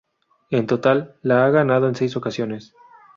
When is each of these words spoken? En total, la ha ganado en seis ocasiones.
En 0.49 0.65
total, 0.65 1.15
la 1.21 1.45
ha 1.45 1.51
ganado 1.51 1.87
en 1.87 1.93
seis 1.93 2.15
ocasiones. 2.15 2.73